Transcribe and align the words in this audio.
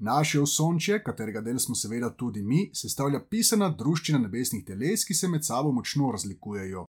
Naše 0.00 0.40
osončje, 0.40 1.02
katerega 1.02 1.40
del 1.40 1.58
smo 1.58 1.74
seveda 1.74 2.10
tudi 2.16 2.42
mi, 2.42 2.70
sestavlja 2.74 3.18
pisana 3.30 3.68
druščina 3.68 4.18
nebesnih 4.18 4.64
teles, 4.64 5.04
ki 5.04 5.14
se 5.14 5.28
med 5.28 5.44
sabo 5.44 5.72
močno 5.72 6.10
razlikujejo. 6.12 6.84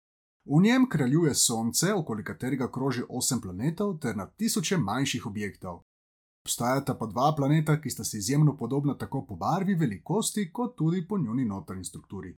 V 0.47 0.61
njem 0.63 0.89
kraljuje 0.89 1.35
Sonce, 1.35 1.93
okoli 1.93 2.23
katerega 2.23 2.71
kroži 2.71 3.03
osem 3.09 3.41
planetov, 3.41 3.97
ter 3.99 4.17
na 4.17 4.25
tisoče 4.27 4.77
manjših 4.77 5.25
objektov. 5.25 5.81
Obstajata 6.43 6.95
pa 6.95 7.05
dva 7.05 7.33
planeta, 7.37 7.81
ki 7.81 7.89
sta 7.89 8.03
si 8.03 8.17
izjemno 8.17 8.57
podobna 8.57 8.97
tako 8.97 9.25
po 9.25 9.35
barvi, 9.35 9.75
velikosti, 9.75 10.51
kot 10.51 10.75
tudi 10.77 11.07
po 11.07 11.17
njuni 11.17 11.45
notranji 11.45 11.85
strukturi. 11.85 12.35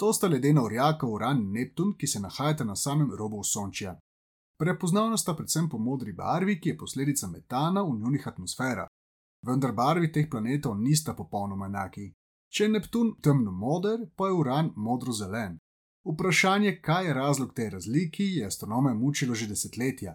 To 0.00 0.12
sta 0.12 0.28
ledena 0.28 0.64
orjaka 0.64 1.06
Uran 1.06 1.38
in 1.38 1.52
Neptun, 1.52 1.94
ki 1.98 2.06
se 2.06 2.20
nahajata 2.20 2.64
na 2.64 2.76
samem 2.76 3.12
robu 3.18 3.44
Sončja. 3.44 3.98
Prepoznavna 4.60 5.16
sta 5.16 5.34
predvsem 5.34 5.68
po 5.68 5.78
modri 5.78 6.12
barvi, 6.12 6.60
ki 6.60 6.68
je 6.68 6.78
posledica 6.78 7.26
metana 7.26 7.82
v 7.82 7.98
njunih 7.98 8.28
atmosferah. 8.28 8.88
Vendar 9.46 9.72
barvi 9.72 10.10
teh 10.12 10.26
planetov 10.30 10.74
nista 10.78 11.14
popolnoma 11.14 11.68
enaki. 11.70 12.08
Če 12.50 12.64
je 12.64 12.70
Neptun 12.72 13.12
temno 13.22 13.52
moder, 13.52 14.00
pa 14.16 14.26
je 14.26 14.38
Uran 14.40 14.72
modro-zelen. 14.76 15.58
Vprašanje, 16.06 16.80
kaj 16.82 17.06
je 17.06 17.14
razlog 17.14 17.52
te 17.54 17.68
razliki, 17.70 18.26
je 18.38 18.46
astronome 18.46 18.94
mučilo 18.94 19.34
že 19.34 19.46
desetletja. 19.46 20.14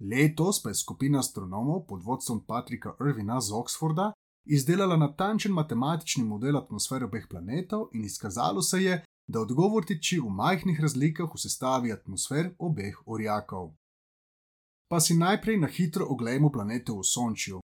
Letos 0.00 0.62
pa 0.62 0.68
je 0.68 0.80
skupina 0.82 1.18
astronomov 1.24 1.86
pod 1.88 2.04
vodstvom 2.04 2.44
Patrika 2.44 2.92
Irvina 3.00 3.40
z 3.40 3.52
Oxforda 3.52 4.12
izdelala 4.44 4.96
natančen 4.96 5.52
matematični 5.52 6.24
model 6.24 6.56
atmosfere 6.56 7.04
obeh 7.04 7.26
planetov 7.30 7.88
in 7.92 8.04
izkazalo 8.04 8.62
se 8.62 8.82
je, 8.82 9.04
da 9.26 9.40
odgovor 9.40 9.84
tiči 9.84 10.20
v 10.20 10.30
majhnih 10.30 10.80
razlikah 10.80 11.32
v 11.34 11.38
sestavi 11.38 11.92
atmosfer 11.92 12.52
obeh 12.58 13.00
orjakov. 13.06 13.72
Pa 14.88 15.00
si 15.00 15.16
najprej 15.16 15.58
na 15.58 15.66
hitro 15.66 16.06
oglejmo 16.08 16.52
planete 16.52 16.92
v 16.92 17.02
Sončju. 17.02 17.60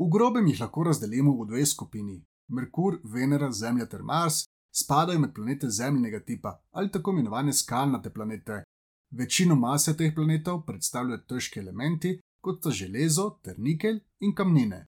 V 0.00 0.06
grobem 0.08 0.46
jih 0.46 0.60
lahko 0.60 0.82
razdelimo 0.82 1.32
v 1.36 1.46
dve 1.46 1.66
skupini: 1.66 2.24
Merkur, 2.48 3.00
Venera, 3.04 3.50
Zemlja 3.52 3.86
ter 3.86 4.02
Mars, 4.02 4.46
spadajo 4.72 5.20
med 5.20 5.34
planete 5.34 5.68
zemljnega 5.68 6.20
tipa 6.24 6.60
ali 6.70 6.90
tako 6.90 7.10
imenovane 7.10 7.52
skalnate 7.52 8.10
planete. 8.10 8.62
Večino 9.10 9.54
mase 9.54 9.96
teh 9.96 10.14
planetov 10.14 10.62
predstavljajo 10.66 11.18
težki 11.28 11.60
elementi, 11.60 12.14
kot 12.40 12.58
sta 12.60 12.70
železo 12.70 13.26
ter 13.42 13.58
nikelj 13.58 14.00
in 14.20 14.34
kamnine. 14.34 14.86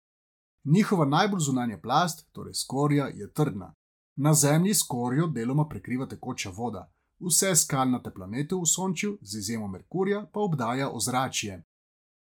Njihova 0.65 1.07
najbolj 1.07 1.41
zunanja 1.41 1.79
plast, 1.79 2.27
torej 2.33 2.55
skorja, 2.55 3.07
je 3.15 3.33
trdna. 3.33 3.73
Na 4.17 4.35
Zemlji 4.35 4.75
skorjo 4.75 5.27
deloma 5.27 5.69
prekriva 5.69 6.07
tekoča 6.07 6.51
voda, 6.51 6.91
vse 7.21 7.55
skalnate 7.55 8.11
planete 8.11 8.55
v 8.55 8.67
Sončju, 8.67 9.19
z 9.21 9.39
izjemo 9.39 9.69
Merkurja, 9.69 10.27
pa 10.33 10.41
obdaja 10.41 10.91
ozračje. 10.91 11.63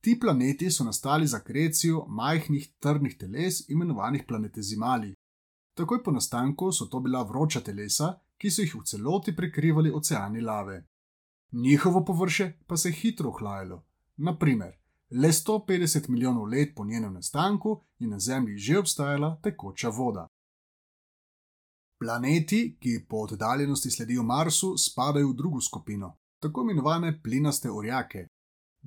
Ti 0.02 0.20
planeti 0.20 0.72
so 0.72 0.84
nastali 0.84 1.28
za 1.28 1.40
krecijo 1.40 2.06
majhnih 2.08 2.70
trdnih 2.80 3.17
teles, 3.17 3.70
imenovanih 3.70 4.23
planetezimali, 4.28 5.16
Takoj 5.78 6.04
po 6.04 6.12
nastanku 6.12 6.72
so 6.72 6.86
to 6.86 7.00
bila 7.00 7.22
vroča 7.23 7.59
telesa, 7.62 8.16
ki 8.38 8.50
so 8.52 8.64
jih 8.64 8.76
v 8.76 8.86
celoti 8.86 9.36
prekrivali 9.36 9.92
oceani 9.94 10.42
lave. 10.42 10.88
Njihovo 11.52 12.06
površje 12.06 12.48
pa 12.67 12.78
se 12.78 12.89
je 12.89 12.94
hitro 12.94 13.30
ohlajalo. 13.30 13.84
Naprimer, 14.17 14.73
le 15.09 15.28
150 15.28 16.09
milijonov 16.09 16.50
let 16.50 16.73
po 16.76 16.86
njenem 16.86 17.14
nastanku 17.14 17.82
je 18.00 18.08
na 18.08 18.20
Zemlji 18.20 18.58
že 18.58 18.80
obstajala 18.80 19.39
tekoča 19.44 19.89
voda. 19.89 20.28
Planeti, 22.00 22.78
ki 22.80 23.06
po 23.09 23.17
oddaljenosti 23.17 23.92
sledijo 23.92 24.23
Marsu, 24.23 24.78
spadajo 24.78 25.30
v 25.30 25.36
drugo 25.36 25.61
skupino, 25.61 26.17
tako 26.39 26.61
imenovane 26.61 27.22
plinaste 27.23 27.72
orjake. 27.72 28.28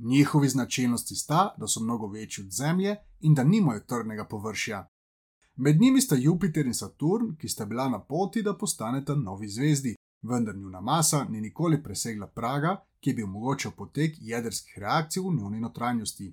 Njihovi 0.02 0.48
značilnosti 0.48 1.14
sta, 1.14 1.54
da 1.58 1.66
so 1.66 1.80
mnogo 1.80 2.06
večji 2.06 2.44
od 2.44 2.50
Zemlje 2.50 2.96
in 3.20 3.34
da 3.34 3.44
nimajo 3.44 3.80
trdnega 3.80 4.24
površja. 4.24 4.88
Med 5.56 5.80
njimi 5.80 6.00
sta 6.00 6.16
Jupiter 6.16 6.66
in 6.66 6.74
Saturn, 6.74 7.36
ki 7.38 7.48
sta 7.48 7.64
bila 7.64 7.88
na 7.88 8.04
poti, 8.04 8.42
da 8.42 8.56
postaneta 8.56 9.14
novi 9.14 9.48
zvezdi, 9.48 9.94
vendar 10.22 10.56
njuna 10.56 10.80
masa 10.80 11.24
ni 11.24 11.40
nikoli 11.40 11.82
presegla 11.82 12.26
praga, 12.26 12.76
ki 13.00 13.12
bi 13.12 13.22
omogočal 13.22 13.72
potek 13.72 14.14
jedrskih 14.18 14.78
reakcij 14.78 15.20
v 15.22 15.34
njuni 15.36 15.60
notranjosti. 15.60 16.32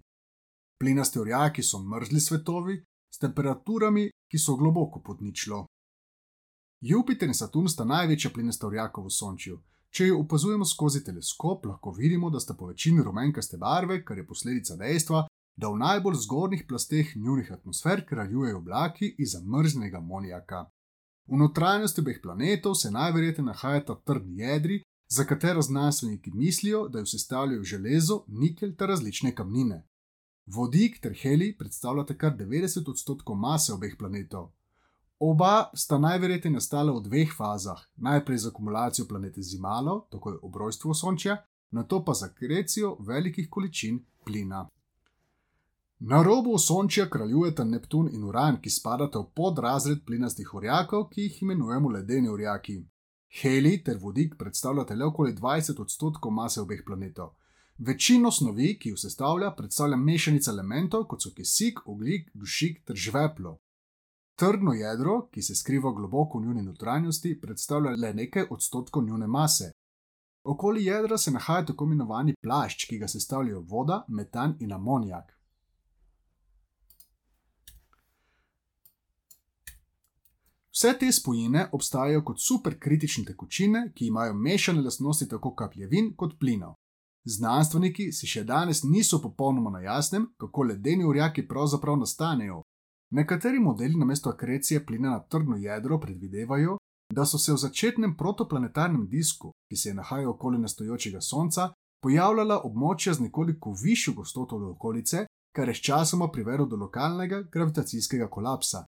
Plinaste 0.80 1.22
orjaki 1.22 1.64
so 1.64 1.80
mrzli 1.80 2.20
svetovi 2.20 2.84
s 3.14 3.18
temperaturami, 3.18 4.12
ki 4.32 4.38
so 4.38 4.56
globoko 4.56 5.02
pod 5.02 5.22
ničlo. 5.22 5.66
Jupiter 6.82 7.28
in 7.28 7.34
Saturn 7.34 7.68
sta 7.68 7.86
največja 7.86 8.32
plinasta 8.32 8.68
orjaka 8.68 9.02
v 9.02 9.10
Sončju. 9.10 9.60
Če 9.98 10.12
jo 10.12 10.18
opazujemo 10.22 10.66
skozi 10.70 11.00
teleskop, 11.02 11.64
lahko 11.66 11.90
vidimo, 11.98 12.30
da 12.30 12.38
sta 12.40 12.54
po 12.54 12.68
večini 12.70 13.02
rumenkaste 13.02 13.58
barve, 13.58 14.04
kar 14.06 14.20
je 14.22 14.26
posledica 14.28 14.76
dejstva, 14.78 15.24
da 15.58 15.72
v 15.74 15.80
najbolj 15.82 16.20
zgornjih 16.26 16.66
plasteh 16.70 17.16
njunih 17.16 17.50
atmosfer 17.56 18.04
kraljujejo 18.06 18.60
oblaki 18.60 19.10
iz 19.18 19.32
zamrznjenega 19.34 20.00
monijaka. 20.00 20.60
V 21.26 21.40
notranjosti 21.42 22.04
obeh 22.06 22.20
planetov 22.22 22.76
se 22.78 22.92
najverjetneje 22.92 23.48
nahajata 23.48 23.96
trdni 24.06 24.44
jedri, 24.44 24.78
za 25.10 25.26
katero 25.26 25.62
znanstveniki 25.62 26.32
mislijo, 26.32 26.88
da 26.90 27.00
jo 27.00 27.10
sestavljajo 27.16 27.64
železo, 27.64 28.24
nikelj 28.28 28.76
ter 28.76 28.94
različne 28.94 29.34
kamnine. 29.36 29.82
Vodik 30.46 31.02
ter 31.02 31.18
helij 31.24 31.56
predstavljata 31.58 32.18
kar 32.18 32.38
90 32.38 32.94
odstotkov 32.94 33.36
mase 33.36 33.74
obeh 33.74 33.98
planetov. 33.98 34.52
Oba 35.20 35.72
sta 35.74 35.98
najverjetneje 35.98 36.54
nastala 36.54 36.94
v 36.94 37.02
dveh 37.02 37.32
fazah: 37.38 37.80
najprej 37.96 38.38
z 38.38 38.48
akumulacijo 38.48 39.08
planete 39.08 39.42
Zimalo, 39.42 40.08
tako 40.12 40.30
je 40.30 40.40
obrojstvo 40.42 40.94
Sončja, 40.94 41.38
na 41.72 41.84
to 41.84 42.06
pa 42.06 42.14
za 42.14 42.30
krecijo 42.34 42.98
velikih 43.00 43.48
količin 43.50 44.06
plina. 44.26 44.70
Na 46.00 46.24
robu 46.24 46.58
Sončja 46.58 47.10
kraljujeta 47.10 47.64
Neptun 47.64 48.10
in 48.14 48.24
Uran, 48.24 48.62
ki 48.62 48.70
spadata 48.70 49.20
v 49.20 49.32
podrazred 49.36 50.06
plinastih 50.06 50.54
orjakov, 50.54 51.10
ki 51.10 51.22
jih 51.22 51.42
imenujemo 51.42 51.90
ledeni 51.90 52.30
orjaki. 52.30 52.84
Heli 53.42 53.84
ter 53.84 53.98
vodik 54.02 54.36
predstavljata 54.38 54.96
le 54.96 55.06
okoli 55.06 55.34
20 55.34 55.82
odstotkov 55.82 56.32
mase 56.32 56.62
obeh 56.62 56.84
planetov. 56.86 57.34
Večino 57.78 58.32
snovi, 58.32 58.78
ki 58.80 58.90
jih 58.90 59.00
sestavlja, 59.00 59.52
predstavlja 59.58 59.98
mešanica 59.98 60.52
elementov, 60.52 61.08
kot 61.08 61.22
so 61.22 61.34
kisik, 61.34 61.88
oglik, 61.88 62.30
dušik 62.34 62.86
ter 62.86 62.96
žveplo. 62.96 63.58
Trdno 64.38 64.74
jedro, 64.74 65.30
ki 65.32 65.42
se 65.42 65.56
skriva 65.56 65.92
globoko 65.92 66.40
v 66.40 66.46
njuni 66.46 66.62
notranjosti, 66.62 67.40
predstavlja 67.42 67.92
le 67.98 68.14
nekaj 68.14 68.44
odstotkov 68.50 69.04
njune 69.04 69.28
mase. 69.28 69.72
Okoli 70.44 70.86
jedra 70.86 71.18
se 71.18 71.32
nahaja 71.32 71.66
tako 71.66 71.86
imenovani 71.86 72.36
plašč, 72.42 72.86
ki 72.86 73.00
ga 73.00 73.08
sestavljajo 73.08 73.62
voda, 73.62 74.06
metan 74.08 74.54
in 74.60 74.74
amonijak. 74.74 75.34
Vse 80.72 80.94
te 81.00 81.12
spojine 81.12 81.70
obstajajo 81.72 82.22
kot 82.24 82.38
superkritične 82.40 83.26
tekočine, 83.26 83.92
ki 83.96 84.08
imajo 84.08 84.34
mešane 84.34 84.82
lastnosti 84.82 85.28
tako 85.28 85.56
kapljevin 85.56 86.14
kot 86.16 86.38
plinov. 86.40 86.78
Znanstveniki 87.26 88.12
si 88.12 88.28
še 88.28 88.44
danes 88.44 88.84
niso 88.84 89.18
popolnoma 89.22 89.74
na 89.74 89.82
jasnem, 89.82 90.30
kako 90.38 90.64
ledeni 90.64 91.06
urjaki 91.06 91.48
pravzaprav 91.48 91.98
nastanejo. 91.98 92.62
Nekateri 93.10 93.60
modeli 93.60 93.96
namesto 93.96 94.30
akrecije 94.30 94.86
plina 94.86 95.10
na 95.10 95.20
trdno 95.20 95.58
jedro 95.58 96.00
predvidevajo, 96.00 96.78
da 97.14 97.26
so 97.26 97.38
se 97.38 97.54
v 97.54 97.58
začetnem 97.58 98.18
protoplanetarnem 98.18 99.08
disku, 99.08 99.52
ki 99.70 99.76
se 99.76 99.90
je 99.90 99.94
nahajal 99.94 100.30
okoli 100.32 100.60
nastojočega 100.60 101.22
Sonca, 101.22 101.70
pojavljala 102.04 102.62
območja 102.64 103.14
z 103.14 103.24
nekoliko 103.24 103.76
višjo 103.84 104.14
gostoto 104.14 104.56
od 104.56 104.64
okolice, 104.72 105.26
kar 105.56 105.70
je 105.70 105.76
sčasoma 105.76 106.28
privedlo 106.32 106.66
do 106.66 106.76
lokalnega 106.76 107.42
gravitacijskega 107.52 108.28
kolapsa. 108.28 108.84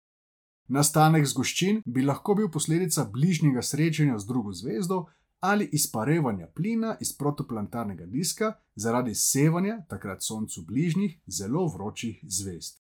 Nastanek 0.67 1.27
zgoščin 1.27 1.81
bi 1.85 2.03
lahko 2.03 2.35
bil 2.35 2.49
posledica 2.51 3.05
bližnjega 3.13 3.61
srečanja 3.61 4.17
z 4.19 4.27
drugo 4.27 4.53
zvezdo 4.53 5.05
ali 5.39 5.69
izparevanja 5.71 6.47
plina 6.55 6.95
iz 7.01 7.13
protoplantarnega 7.17 8.05
diska 8.05 8.53
zaradi 8.75 9.15
sevanja 9.15 9.77
takrat 9.89 10.23
Soncu 10.23 10.65
bližnjih 10.65 11.19
zelo 11.27 11.67
vročih 11.67 12.19
zvezd. 12.23 12.86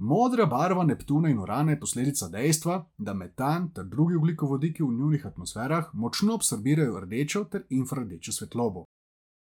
Modra 0.00 0.46
barva 0.46 0.84
Neptuna 0.84 1.28
in 1.28 1.38
Urana 1.38 1.72
je 1.72 1.80
posledica 1.80 2.28
dejstva, 2.28 2.90
da 2.98 3.14
metan 3.14 3.72
ter 3.74 3.84
drugi 3.84 4.14
ugljikovodiki 4.16 4.82
v 4.82 4.92
njunih 4.92 5.26
atmosferah 5.26 5.88
močno 5.92 6.34
absorbirajo 6.34 7.00
rdečo 7.00 7.44
ter 7.44 7.64
infrardečo 7.70 8.32
svetlobo. 8.32 8.84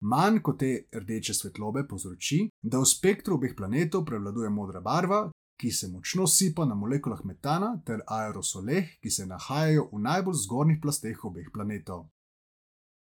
Manj 0.01 0.41
kot 0.41 0.59
te 0.59 0.87
rdeče 0.93 1.33
svetlobe 1.33 1.85
povzroči, 1.87 2.49
da 2.61 2.79
v 2.79 2.85
spektru 2.85 3.35
obeh 3.35 3.55
planetov 3.55 4.05
prevladuje 4.05 4.49
modra 4.49 4.81
barva, 4.81 5.31
ki 5.57 5.71
se 5.71 5.87
močno 5.87 6.27
sipa 6.27 6.65
na 6.65 6.75
molekulah 6.75 7.23
metana 7.23 7.71
ter 7.85 8.01
aerosoleh, 8.07 8.97
ki 8.99 9.09
se 9.09 9.25
nahajajo 9.25 9.89
v 9.93 9.99
najbolj 9.99 10.39
zgornjih 10.43 10.81
plasteh 10.81 11.25
obeh 11.25 11.47
planetov. 11.53 12.09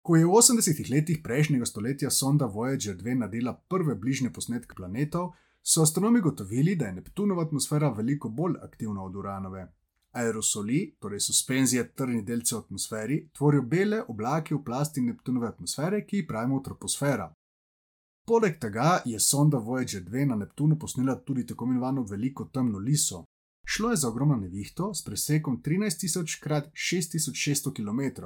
Ko 0.02 0.16
je 0.16 0.26
v 0.26 0.32
80-ih 0.32 0.90
letih 0.90 1.20
prejšnjega 1.24 1.66
stoletja 1.66 2.10
sonda 2.10 2.46
Voyager 2.46 2.96
2 2.96 3.20
nadela 3.20 3.54
prve 3.68 3.96
bližnje 3.96 4.30
posnetke 4.30 4.76
planetov, 4.76 5.34
so 5.64 5.82
astronomi 5.82 6.22
gotovili, 6.22 6.76
da 6.76 6.86
je 6.86 6.94
Neptunova 6.94 7.44
atmosfera 7.44 7.90
veliko 7.90 8.30
bolj 8.30 8.54
aktivna 8.62 9.04
od 9.04 9.16
Uranove. 9.16 9.68
Aerosoli, 10.12 10.96
torej 11.00 11.20
suspenzije 11.20 11.94
trdnih 11.96 12.26
delcev 12.26 12.58
v 12.58 12.62
atmosferi, 12.62 13.30
tvorijo 13.34 13.62
bele 13.62 14.04
oblake 14.08 14.56
v 14.56 14.64
plasti 14.64 15.02
Neptunove 15.02 15.48
atmosfere, 15.48 16.06
ki 16.06 16.18
jih 16.18 16.28
pravimo 16.28 16.60
troposfera. 16.60 17.34
Poleg 18.28 18.60
tega 18.60 19.02
je 19.06 19.20
sonda 19.20 19.58
Voyager 19.58 20.04
2 20.04 20.26
na 20.26 20.36
Neptunu 20.36 20.78
posnela 20.80 21.16
tudi 21.16 21.46
tako 21.48 21.66
imenovano 21.66 22.04
veliko 22.04 22.46
temno 22.46 22.80
liso. 22.80 23.26
Šlo 23.66 23.90
je 23.90 23.98
za 23.98 24.10
ogromno 24.10 24.36
nevihto 24.36 24.94
s 24.94 25.04
presekom 25.04 25.62
13.000 25.64 26.22
x 26.24 27.34
6600 27.34 27.74
km. 27.74 28.24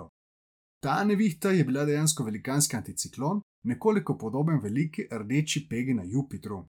Ta 0.83 1.03
nevihta 1.03 1.51
je 1.51 1.63
bila 1.63 1.85
dejansko 1.85 2.23
velikanski 2.23 2.75
anticiklon, 2.75 3.41
nekoliko 3.63 4.17
podoben 4.17 4.59
veliki 4.59 5.07
rdeči 5.11 5.67
pegi 5.69 5.93
na 5.93 6.03
Jupitru. 6.03 6.65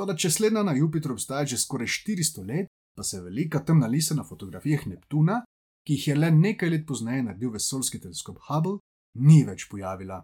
Toda, 0.00 0.14
če 0.16 0.30
slednja 0.32 0.62
na 0.64 0.72
Jupitru 0.72 1.12
obstaja 1.12 1.44
že 1.52 1.58
skoraj 1.60 1.90
400 1.92 2.42
let, 2.48 2.68
pa 2.96 3.04
se 3.04 3.18
velika 3.20 3.60
temna 3.60 3.86
lisa 3.86 4.14
na 4.16 4.22
fotografijah 4.24 4.86
Neptuna, 4.88 5.42
ki 5.84 5.98
jih 5.98 6.06
je 6.08 6.14
le 6.16 6.30
nekaj 6.32 6.70
let 6.72 6.86
pozneje 6.88 7.26
naredil 7.26 7.52
vesoljski 7.52 8.00
teleskop 8.00 8.38
Hubble, 8.46 8.78
ni 9.20 9.42
več 9.44 9.66
pojavila. 9.68 10.22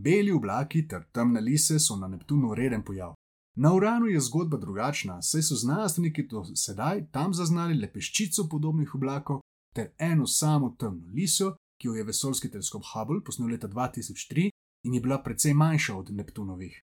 Beli 0.00 0.32
oblaki 0.32 0.86
ter 0.88 1.04
temne 1.12 1.44
lise 1.44 1.76
so 1.76 1.98
na 2.00 2.08
Neptunu 2.08 2.54
reden 2.56 2.80
pojav. 2.80 3.12
Na 3.60 3.74
Uranu 3.76 4.08
je 4.08 4.24
zgodba 4.30 4.56
drugačna, 4.56 5.20
saj 5.20 5.44
so 5.50 5.60
znanstveniki 5.60 6.24
do 6.32 6.46
sedaj 6.56 7.10
tam 7.12 7.36
zaznali 7.36 7.76
le 7.76 7.92
peščico 7.92 8.48
podobnih 8.48 8.94
oblakov 8.96 9.44
ter 9.76 9.92
eno 9.98 10.24
samo 10.26 10.72
temno 10.80 11.12
liso, 11.12 11.52
ki 11.76 11.92
jo 11.92 12.00
je 12.00 12.08
vesoljski 12.08 12.48
teleskop 12.48 12.94
Hubble 12.94 13.20
posnel 13.20 13.52
leta 13.52 13.68
2003 13.68 14.48
in 14.88 14.94
je 14.94 15.04
bila 15.04 15.20
precej 15.20 15.52
manjša 15.52 16.00
od 16.00 16.16
Neptunovih. 16.16 16.80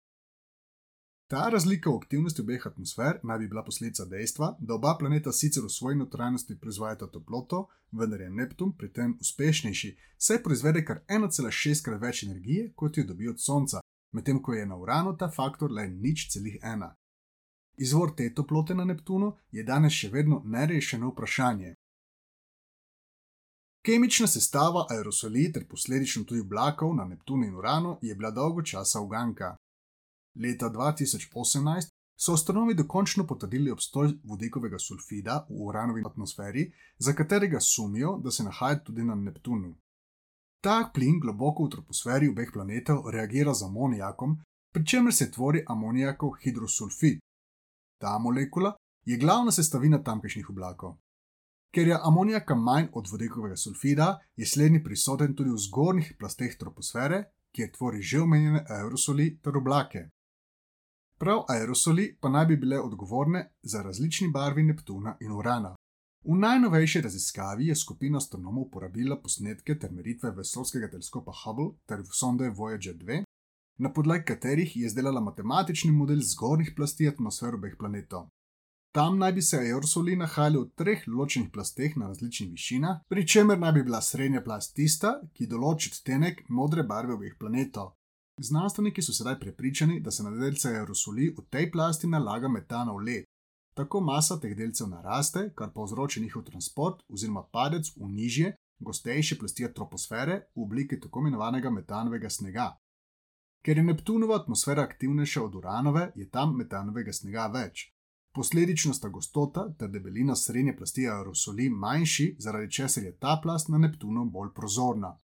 Ta 1.33 1.49
razlika 1.49 1.89
v 1.89 1.97
aktivnosti 1.97 2.41
obeh 2.41 2.65
atmosfer 2.67 3.17
naj 3.23 3.39
bi 3.39 3.47
bila 3.47 3.63
posledica 3.65 4.05
dejstva, 4.05 4.57
da 4.59 4.75
oba 4.75 4.91
planeta 4.99 5.31
sicer 5.31 5.63
v 5.63 5.69
svoji 5.69 5.95
notranjosti 5.97 6.59
proizvajata 6.61 7.07
toploto, 7.07 7.67
vendar 7.91 8.21
je 8.21 8.29
Neptun 8.29 8.75
pri 8.77 8.91
tem 8.93 9.15
uspešnejši, 9.21 9.89
saj 10.17 10.43
proizvede 10.43 10.83
kar 10.85 10.99
1,6 11.07 11.81
krat 11.85 12.01
več 12.01 12.23
energije, 12.23 12.67
kot 12.75 12.97
jo 12.97 13.03
dobi 13.03 13.29
od 13.31 13.41
Sonca, 13.41 13.81
medtem 14.11 14.43
ko 14.43 14.53
je 14.53 14.65
na 14.65 14.77
Uranu 14.77 15.15
ta 15.17 15.31
faktor 15.31 15.71
le 15.71 15.87
nič 15.87 16.27
celih 16.29 16.59
ena. 16.61 16.91
Izvor 17.77 18.13
te 18.15 18.29
toplote 18.33 18.75
na 18.75 18.85
Neptunu 18.85 19.33
je 19.51 19.63
danes 19.63 19.93
še 19.93 20.11
vedno 20.13 20.43
nerešeno 20.45 21.09
vprašanje. 21.15 21.73
Kemična 23.81 24.27
sestava 24.27 24.85
aerosoli 24.89 25.49
ter 25.51 25.65
posledično 25.67 26.23
tudi 26.29 26.45
oblakov 26.45 26.93
na 26.95 27.09
Neptunu 27.09 27.49
in 27.49 27.55
Uranu 27.55 27.97
je 28.01 28.15
bila 28.15 28.31
dolgo 28.31 28.61
časa 28.61 29.01
uganka. 29.01 29.55
Leta 30.35 30.69
2018 30.69 31.91
so 32.15 32.33
astronomi 32.33 32.73
dokončno 32.73 33.27
potrdili 33.27 33.71
obstoj 33.71 34.13
vodikovega 34.23 34.79
sulfida 34.79 35.45
v 35.49 35.65
uranovi 35.67 36.03
atmosferi, 36.05 36.71
za 36.97 37.13
katerega 37.13 37.59
sumijo, 37.59 38.19
da 38.23 38.31
se 38.31 38.43
nahaja 38.43 38.83
tudi 38.83 39.03
na 39.03 39.15
Neptunu. 39.15 39.75
Ta 40.61 40.91
plin 40.93 41.19
globoko 41.19 41.65
v 41.65 41.69
troposferi 41.69 42.29
obeh 42.29 42.49
planetov 42.53 43.09
reagira 43.11 43.53
z 43.53 43.65
amonijakom, 43.65 44.37
pri 44.73 44.85
čemer 44.85 45.13
se 45.13 45.31
tvori 45.31 45.63
amonijakov 45.67 46.31
hidrosulfid. 46.43 47.19
Ta 48.01 48.17
molekula 48.19 48.73
je 49.05 49.17
glavna 49.17 49.51
sestavina 49.51 50.03
tamkajšnjih 50.03 50.49
oblakov. 50.49 50.95
Ker 51.73 51.87
je 51.87 51.99
amonijaka 52.01 52.55
manj 52.55 52.87
od 52.93 53.07
vodikovega 53.11 53.55
sulfida, 53.55 54.19
je 54.35 54.45
slednji 54.45 54.83
prisoten 54.83 55.35
tudi 55.35 55.49
v 55.49 55.57
zgornjih 55.57 56.15
plasteh 56.19 56.57
troposfere, 56.57 57.23
kjer 57.51 57.71
tvori 57.71 58.01
že 58.01 58.21
omenjene 58.21 58.65
aerosoli 58.69 59.39
ter 59.41 59.57
oblake. 59.57 60.09
Prav 61.23 61.45
aerosoli 61.47 62.17
pa 62.21 62.29
naj 62.29 62.45
bi 62.45 62.55
bile 62.57 62.79
odgovorne 62.79 63.41
za 63.61 63.81
različni 63.81 64.27
barvi 64.31 64.63
Neptuna 64.63 65.17
in 65.19 65.31
Urana. 65.31 65.75
V 66.23 66.35
najnovejši 66.35 67.01
raziskavi 67.01 67.67
je 67.67 67.75
skupina 67.75 68.17
astronomov 68.17 68.63
uporabila 68.63 69.15
posnetke 69.21 69.77
ter 69.79 69.91
meritve 69.91 70.31
vesoljskega 70.31 70.89
teleskopa 70.91 71.31
Hubble 71.43 71.69
ter 71.85 72.03
sonde 72.19 72.49
Voyager 72.49 72.97
2, 73.05 73.21
na 73.77 73.93
podlagi 73.93 74.25
katerih 74.25 74.75
je 74.77 74.85
izdelala 74.85 75.21
matematični 75.21 75.91
model 75.91 76.19
zgornjih 76.33 76.73
plasti 76.75 77.07
atmosfer 77.07 77.55
obeh 77.55 77.79
planetov. 77.79 78.27
Tam 78.91 79.17
naj 79.17 79.33
bi 79.33 79.41
se 79.41 79.57
aerosoli 79.57 80.15
nahajali 80.15 80.59
v 80.59 80.69
treh 80.75 81.07
ločenih 81.07 81.49
plasteh 81.53 81.97
na 81.97 82.07
različnih 82.07 82.51
višinah, 82.51 82.99
pri 83.07 83.27
čemer 83.27 83.59
naj 83.59 83.71
bi 83.71 83.83
bila 83.83 84.01
srednja 84.01 84.43
plast 84.43 84.75
tista, 84.75 85.21
ki 85.33 85.47
določi 85.47 85.95
odtenek 85.95 86.49
modre 86.49 86.83
barve 86.83 87.13
obeh 87.13 87.39
planetov. 87.39 87.93
Znanstveniki 88.37 89.01
so 89.01 89.13
sedaj 89.13 89.39
prepričani, 89.39 89.99
da 89.99 90.11
se 90.11 90.23
na 90.23 90.31
delce 90.31 90.69
aerosoli 90.69 91.29
v 91.37 91.45
tej 91.49 91.71
plasti 91.71 92.07
nalaga 92.07 92.47
metanov 92.47 92.97
led. 92.97 93.25
Tako 93.73 94.01
masa 94.01 94.39
teh 94.39 94.55
delcev 94.57 94.87
naraste, 94.89 95.51
kar 95.55 95.69
povzroči 95.73 96.21
njihov 96.21 96.43
transport 96.43 97.03
oziroma 97.09 97.43
padec 97.51 97.91
v 97.95 98.09
nižje, 98.09 98.55
gostejše 98.79 99.37
plasti 99.37 99.73
troposfere 99.73 100.39
v 100.55 100.61
obliki 100.61 100.99
tako 100.99 101.19
imenovanega 101.19 101.69
metanovega 101.69 102.29
snega. 102.29 102.77
Ker 103.65 103.77
je 103.77 103.83
Neptunova 103.83 104.35
atmosfera 104.35 104.81
aktivnejša 104.81 105.43
od 105.43 105.55
Uranove, 105.55 106.11
je 106.15 106.29
tam 106.29 106.57
metanovega 106.57 107.13
snega 107.13 107.47
več. 107.47 107.93
Posledično 108.33 108.93
sta 108.93 109.09
gostota 109.09 109.67
ter 109.77 109.89
debelina 109.89 110.35
srednje 110.35 110.75
plasti 110.77 111.07
aerosoli 111.07 111.69
manjši, 111.69 112.35
zaradi 112.39 112.71
česar 112.71 113.03
je 113.03 113.17
ta 113.17 113.39
plast 113.43 113.69
na 113.69 113.77
Neptunu 113.77 114.25
bolj 114.25 114.49
prozorna. 114.55 115.17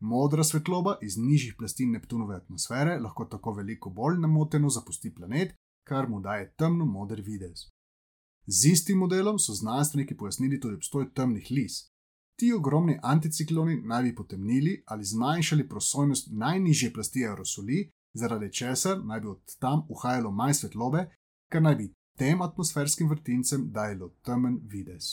Modra 0.00 0.44
svetloba 0.44 0.98
iz 1.02 1.16
nižjih 1.18 1.54
plasti 1.58 1.86
Neptunove 1.86 2.36
atmosfere 2.36 2.98
lahko 2.98 3.24
tako 3.24 3.52
veliko 3.52 3.90
bolj 3.90 4.18
nemoteno 4.18 4.68
zapusti 4.68 5.14
planet, 5.14 5.52
kar 5.88 6.08
mu 6.08 6.20
daje 6.20 6.54
temno 6.58 6.84
moder 6.84 7.20
videz. 7.20 7.68
Z 8.46 8.72
istim 8.72 8.98
modelom 8.98 9.38
so 9.38 9.54
znanstveniki 9.54 10.16
pojasnili 10.16 10.60
tudi 10.60 10.74
obstoj 10.74 11.12
temnih 11.14 11.46
lis. 11.50 11.90
Ti 12.38 12.52
ogromni 12.52 12.98
anticikloni 13.02 13.82
naj 13.82 14.02
bi 14.02 14.14
potemnili 14.14 14.82
ali 14.86 15.04
zmanjšali 15.04 15.68
prosojnost 15.68 16.28
najnižje 16.32 16.92
plasti 16.92 17.26
aerosoli, 17.26 17.90
zaradi 18.14 18.52
česar 18.52 19.04
naj 19.04 19.20
bi 19.20 19.28
od 19.28 19.56
tam 19.58 19.86
uhajalo 19.88 20.30
manj 20.30 20.54
svetlobe, 20.54 21.10
kar 21.52 21.62
naj 21.62 21.76
bi 21.76 21.92
tem 22.18 22.42
atmosferskim 22.42 23.08
vrtincem 23.08 23.68
dajalo 23.72 24.08
temen 24.24 24.60
videz. 24.62 25.12